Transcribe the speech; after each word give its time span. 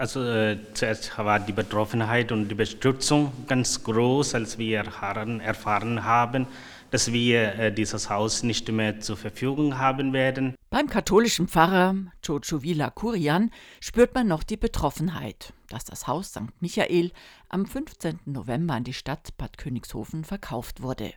Also 0.00 0.24
äh, 0.24 0.56
zuerst 0.72 1.18
war 1.18 1.38
die 1.38 1.52
Betroffenheit 1.52 2.32
und 2.32 2.48
die 2.48 2.54
Bestürzung 2.54 3.32
ganz 3.46 3.84
groß, 3.84 4.34
als 4.34 4.56
wir 4.56 4.78
erfahren, 4.78 5.40
erfahren 5.40 6.04
haben, 6.04 6.46
dass 6.90 7.12
wir 7.12 7.58
äh, 7.58 7.70
dieses 7.70 8.08
Haus 8.08 8.42
nicht 8.42 8.66
mehr 8.72 9.00
zur 9.00 9.18
Verfügung 9.18 9.76
haben 9.76 10.14
werden. 10.14 10.54
Beim 10.70 10.88
katholischen 10.88 11.48
Pfarrer 11.48 11.96
Chochovila 12.26 12.88
Kurian 12.88 13.50
spürt 13.78 14.14
man 14.14 14.26
noch 14.26 14.42
die 14.42 14.56
Betroffenheit, 14.56 15.52
dass 15.68 15.84
das 15.84 16.06
Haus 16.06 16.30
St. 16.30 16.48
Michael 16.60 17.12
am 17.50 17.66
15. 17.66 18.20
November 18.24 18.72
an 18.72 18.84
die 18.84 18.94
Stadt 18.94 19.36
Bad 19.36 19.58
Königshofen 19.58 20.24
verkauft 20.24 20.80
wurde. 20.80 21.12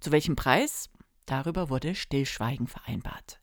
Zu 0.00 0.12
welchem 0.12 0.36
Preis? 0.36 0.90
Darüber 1.24 1.70
wurde 1.70 1.94
Stillschweigen 1.94 2.66
vereinbart. 2.66 3.40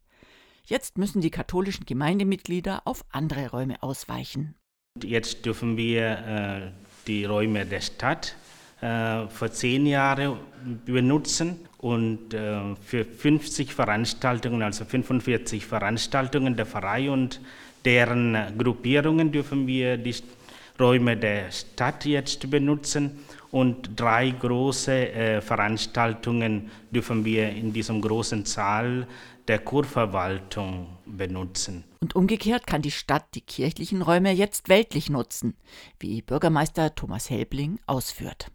Jetzt 0.64 1.00
müssen 1.00 1.22
die 1.22 1.32
katholischen 1.32 1.88
Gemeindemitglieder 1.88 2.84
auf 2.86 3.04
andere 3.10 3.50
Räume 3.50 3.82
ausweichen. 3.82 4.54
Jetzt 5.04 5.46
dürfen 5.46 5.76
wir 5.76 6.10
äh, 6.10 6.72
die 7.06 7.26
Räume 7.26 7.66
der 7.66 7.82
Stadt 7.82 8.38
äh, 8.80 9.28
vor 9.28 9.52
zehn 9.52 9.86
Jahren 9.88 10.38
benutzen 10.86 11.60
und 11.80 12.34
äh, 12.34 12.62
für 12.82 13.04
50 13.04 13.74
Veranstaltungen, 13.74 14.62
also 14.62 14.86
45 14.86 15.66
Veranstaltungen 15.66 16.56
der 16.56 16.66
Pfarrei 16.66 17.12
und 17.12 17.42
deren 17.84 18.38
Gruppierungen 18.58 19.34
dürfen 19.34 19.68
wir 19.68 19.98
die 19.98 20.16
Räume 20.80 21.16
der 21.16 21.52
Stadt 21.52 22.06
jetzt 22.06 22.50
benutzen 22.50 23.20
und 23.52 23.92
drei 23.96 24.32
große 24.32 24.92
äh, 24.92 25.42
Veranstaltungen 25.42 26.70
dürfen 26.92 27.24
wir 27.24 27.50
in 27.50 27.72
diesem 27.72 28.02
großen 28.02 28.46
Saal 28.46 29.08
der 29.48 29.60
Kurverwaltung 29.60 30.88
benutzen. 31.06 31.84
Und 32.02 32.16
umgekehrt 32.16 32.68
kann 32.68 32.82
die 32.82 32.92
Stadt 32.92 33.26
die 33.36 33.42
kirchlichen 33.42 34.02
Räume 34.02 34.32
jetzt 34.32 34.70
weltlich 34.70 35.10
nutzen, 35.10 35.56
wie 36.00 36.22
Bürgermeister 36.22 36.94
Thomas 36.96 37.30
Helbling 37.30 37.80
ausführt. 37.86 38.52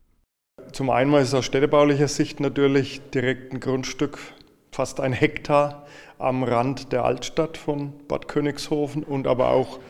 Zum 0.72 0.90
einen 0.90 1.14
ist 1.14 1.28
es 1.28 1.34
aus 1.34 1.46
städtebaulicher 1.46 2.08
Sicht 2.08 2.40
natürlich 2.40 3.00
direkt 3.10 3.52
ein 3.52 3.60
Grundstück, 3.60 4.18
fast 4.72 5.00
ein 5.00 5.12
Hektar 5.12 5.86
am 6.18 6.44
Rand 6.44 6.92
der 6.92 7.04
Altstadt 7.04 7.56
von 7.56 7.92
Bad 8.06 8.28
Königshofen 8.28 9.02
und 9.02 9.26
aber 9.26 9.48
auch 9.50 9.80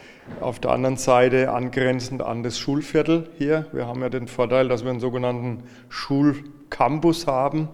auf 0.40 0.58
der 0.60 0.70
anderen 0.72 0.96
Seite 0.96 1.52
angrenzend 1.52 2.22
an 2.22 2.42
das 2.42 2.58
Schulviertel 2.58 3.28
hier. 3.38 3.66
Wir 3.72 3.86
haben 3.86 4.00
ja 4.02 4.08
den 4.08 4.28
Vorteil, 4.28 4.68
dass 4.68 4.84
wir 4.84 4.90
einen 4.90 5.00
sogenannten 5.00 5.64
Schulcampus 5.88 7.26
haben 7.26 7.68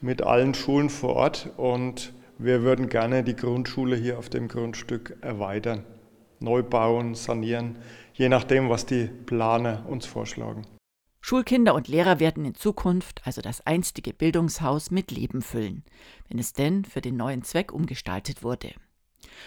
mit 0.00 0.22
allen 0.22 0.54
Schulen 0.54 0.90
vor 0.90 1.16
Ort 1.16 1.50
und 1.56 2.12
wir 2.38 2.62
würden 2.62 2.88
gerne 2.88 3.24
die 3.24 3.34
Grundschule 3.34 3.96
hier 3.96 4.18
auf 4.18 4.28
dem 4.28 4.48
Grundstück 4.48 5.16
erweitern, 5.20 5.84
neu 6.38 6.62
bauen, 6.62 7.14
sanieren, 7.14 7.78
je 8.14 8.28
nachdem, 8.28 8.68
was 8.68 8.86
die 8.86 9.06
Planer 9.06 9.84
uns 9.88 10.06
vorschlagen. 10.06 10.62
Schulkinder 11.20 11.74
und 11.74 11.88
Lehrer 11.88 12.20
werden 12.20 12.44
in 12.44 12.54
Zukunft 12.54 13.20
also 13.24 13.42
das 13.42 13.66
einstige 13.66 14.14
Bildungshaus 14.14 14.90
mit 14.90 15.10
Leben 15.10 15.42
füllen, 15.42 15.84
wenn 16.28 16.38
es 16.38 16.52
denn 16.52 16.84
für 16.84 17.00
den 17.00 17.16
neuen 17.16 17.42
Zweck 17.42 17.72
umgestaltet 17.72 18.42
wurde. 18.42 18.70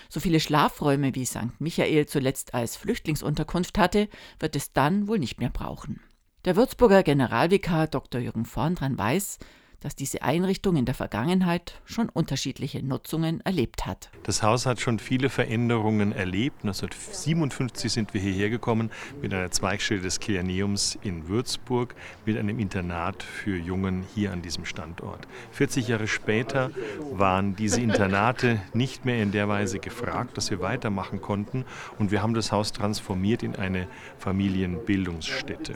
So 0.10 0.20
viele 0.20 0.40
Schlafräume 0.40 1.16
wie 1.16 1.26
St. 1.26 1.60
Michael 1.60 2.06
zuletzt 2.06 2.54
als 2.54 2.76
Flüchtlingsunterkunft 2.76 3.78
hatte, 3.78 4.10
wird 4.40 4.56
es 4.56 4.74
dann 4.74 5.08
wohl 5.08 5.20
nicht 5.20 5.40
mehr 5.40 5.50
brauchen. 5.50 6.02
Der 6.46 6.56
Würzburger 6.56 7.04
Generalvikar 7.04 7.88
Dr. 7.88 8.20
Jürgen 8.20 8.46
Vorndran 8.46 8.98
weiß, 8.98 9.38
dass 9.82 9.96
diese 9.96 10.22
Einrichtung 10.22 10.76
in 10.76 10.86
der 10.86 10.96
Vergangenheit 10.96 11.82
schon 11.86 12.08
unterschiedliche 12.10 12.84
Nutzungen 12.84 13.42
erlebt 13.42 13.86
hat. 13.86 14.10
Das 14.24 14.44
Haus 14.44 14.66
hat 14.66 14.80
schon 14.80 15.00
viele 15.00 15.30
Veränderungen 15.30 16.12
erlebt. 16.12 16.64
1957 16.64 17.92
sind 17.92 18.14
wir 18.14 18.22
hierher 18.22 18.50
gekommen 18.50 18.92
mit 19.22 19.34
einer 19.34 19.52
Zweigstelle 19.52 20.02
des 20.02 20.20
Kilianeums 20.20 20.98
in 21.02 21.28
Würzburg, 21.28 21.96
mit 22.26 22.38
einem 22.38 22.60
Internat 22.60 23.24
für 23.24 23.58
Jungen 23.58 24.06
hier 24.16 24.32
an 24.32 24.42
diesem 24.42 24.66
Standort. 24.66 25.28
40 25.52 25.88
Jahre 25.88 26.08
später 26.08 26.72
waren 27.12 27.56
diese 27.56 27.82
Internate 27.82 28.62
nicht 28.74 29.04
mehr 29.06 29.22
in 29.22 29.32
der 29.32 29.48
Weise 29.50 29.80
gefragt, 29.80 30.38
dass 30.38 30.52
wir 30.52 30.62
weitermachen 30.62 31.22
konnten 31.22 31.66
und 31.98 32.12
wir 32.12 32.22
haben 32.22 32.36
das 32.36 32.52
Haus 32.52 32.72
transformiert 32.72 33.42
in 33.42 33.56
eine 33.56 33.88
Familienbildungsstätte. 34.20 35.74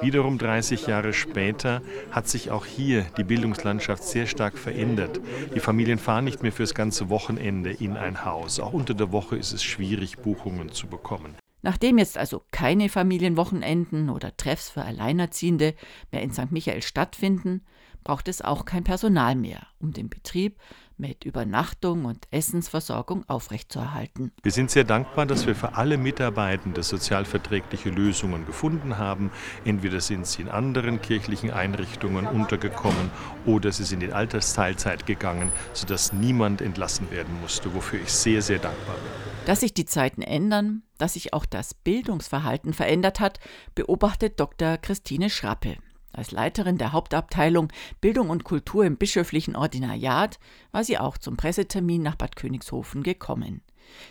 Wiederum 0.00 0.38
30 0.38 0.86
Jahre 0.86 1.12
später 1.12 1.82
hat 2.12 2.28
sich 2.28 2.50
auch 2.52 2.64
hier 2.64 3.04
die 3.16 3.24
Bildung 3.24 3.47
Bildungslandschaft 3.48 4.02
sehr 4.04 4.26
stark 4.26 4.58
verändert. 4.58 5.20
Die 5.54 5.60
Familien 5.60 5.98
fahren 5.98 6.24
nicht 6.24 6.42
mehr 6.42 6.52
fürs 6.52 6.74
ganze 6.74 7.08
Wochenende 7.08 7.70
in 7.70 7.96
ein 7.96 8.24
Haus. 8.24 8.60
Auch 8.60 8.74
unter 8.74 8.92
der 8.94 9.10
Woche 9.10 9.36
ist 9.36 9.52
es 9.52 9.62
schwierig, 9.62 10.18
Buchungen 10.18 10.70
zu 10.70 10.86
bekommen. 10.86 11.34
Nachdem 11.62 11.98
jetzt 11.98 12.18
also 12.18 12.42
keine 12.52 12.88
Familienwochenenden 12.88 14.10
oder 14.10 14.36
Treffs 14.36 14.70
für 14.70 14.82
Alleinerziehende 14.82 15.74
mehr 16.12 16.22
in 16.22 16.30
St. 16.30 16.52
Michael 16.52 16.82
stattfinden, 16.82 17.62
braucht 18.04 18.28
es 18.28 18.42
auch 18.42 18.64
kein 18.64 18.84
Personal 18.84 19.34
mehr, 19.34 19.66
um 19.78 19.92
den 19.92 20.08
Betrieb 20.08 20.58
mit 20.98 21.24
Übernachtung 21.24 22.04
und 22.04 22.26
Essensversorgung 22.30 23.24
aufrechtzuerhalten. 23.28 24.32
Wir 24.42 24.52
sind 24.52 24.70
sehr 24.70 24.84
dankbar, 24.84 25.26
dass 25.26 25.46
wir 25.46 25.54
für 25.54 25.76
alle 25.76 25.96
Mitarbeitende 25.96 26.82
sozialverträgliche 26.82 27.90
Lösungen 27.90 28.46
gefunden 28.46 28.98
haben. 28.98 29.30
Entweder 29.64 30.00
sind 30.00 30.26
sie 30.26 30.42
in 30.42 30.48
anderen 30.48 31.00
kirchlichen 31.00 31.50
Einrichtungen 31.50 32.26
untergekommen 32.26 33.10
oder 33.46 33.70
sie 33.72 33.84
sind 33.84 34.02
in 34.02 34.12
Altersteilzeit 34.12 35.06
gegangen, 35.06 35.50
sodass 35.72 36.12
niemand 36.12 36.60
entlassen 36.60 37.10
werden 37.10 37.40
musste, 37.40 37.74
wofür 37.74 38.00
ich 38.00 38.12
sehr, 38.12 38.42
sehr 38.42 38.58
dankbar 38.58 38.96
bin. 38.96 39.28
Dass 39.46 39.60
sich 39.60 39.72
die 39.72 39.86
Zeiten 39.86 40.20
ändern, 40.20 40.82
dass 40.98 41.14
sich 41.14 41.32
auch 41.32 41.46
das 41.46 41.72
Bildungsverhalten 41.72 42.74
verändert 42.74 43.20
hat, 43.20 43.38
beobachtet 43.74 44.38
Dr. 44.40 44.76
Christine 44.76 45.30
Schrappe. 45.30 45.76
Als 46.18 46.32
Leiterin 46.32 46.78
der 46.78 46.90
Hauptabteilung 46.90 47.68
Bildung 48.00 48.28
und 48.28 48.42
Kultur 48.42 48.84
im 48.84 48.96
bischöflichen 48.96 49.54
Ordinariat 49.54 50.40
war 50.72 50.82
sie 50.82 50.98
auch 50.98 51.16
zum 51.16 51.36
Pressetermin 51.36 52.02
nach 52.02 52.16
Bad 52.16 52.34
Königshofen 52.34 53.04
gekommen. 53.04 53.62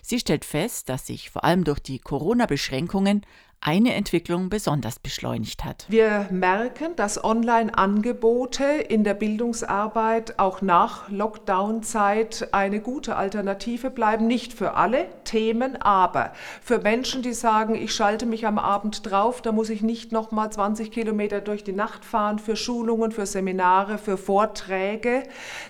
Sie 0.01 0.19
stellt 0.19 0.45
fest, 0.45 0.89
dass 0.89 1.07
sich 1.07 1.29
vor 1.29 1.43
allem 1.43 1.63
durch 1.63 1.79
die 1.79 1.99
Corona-Beschränkungen 1.99 3.23
eine 3.59 3.95
Entwicklung 3.95 4.49
besonders 4.49 4.99
beschleunigt 4.99 5.65
hat. 5.65 5.85
Wir 5.89 6.27
merken, 6.29 6.95
dass 6.95 7.23
Online-Angebote 7.23 8.63
in 8.63 9.03
der 9.03 9.15
Bildungsarbeit 9.15 10.37
auch 10.37 10.61
nach 10.61 11.09
Lockdown-Zeit 11.09 12.49
eine 12.51 12.79
gute 12.79 13.15
Alternative 13.15 13.89
bleiben. 13.89 14.27
Nicht 14.27 14.53
für 14.53 14.75
alle 14.75 15.07
Themen, 15.23 15.75
aber 15.81 16.33
für 16.61 16.77
Menschen, 16.79 17.23
die 17.23 17.33
sagen, 17.33 17.75
ich 17.75 17.93
schalte 17.93 18.25
mich 18.25 18.45
am 18.45 18.59
Abend 18.59 19.09
drauf, 19.09 19.41
da 19.41 19.51
muss 19.51 19.69
ich 19.69 19.81
nicht 19.81 20.11
noch 20.11 20.31
mal 20.31 20.51
20 20.51 20.91
Kilometer 20.91 21.41
durch 21.41 21.63
die 21.63 21.73
Nacht 21.73 22.05
fahren 22.05 22.39
für 22.39 22.55
Schulungen, 22.55 23.11
für 23.11 23.25
Seminare, 23.25 23.97
für 23.97 24.17
Vorträge. 24.17 25.23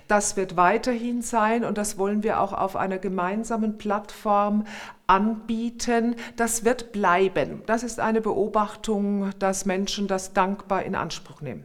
Das 0.08 0.36
wird 0.36 0.56
weiterhin 0.56 1.22
sein 1.22 1.64
und 1.64 1.78
das 1.78 1.96
wollen 1.96 2.22
wir 2.22 2.40
auch 2.40 2.52
auf 2.52 2.76
einer 2.76 2.98
gemeinsamen 2.98 3.78
Plattform 3.98 4.64
anbieten, 5.08 6.14
das 6.36 6.64
wird 6.64 6.92
bleiben. 6.92 7.62
Das 7.66 7.82
ist 7.82 7.98
eine 7.98 8.20
Beobachtung, 8.20 9.30
dass 9.40 9.64
Menschen 9.64 10.06
das 10.06 10.34
dankbar 10.34 10.84
in 10.84 10.94
Anspruch 10.94 11.40
nehmen. 11.40 11.64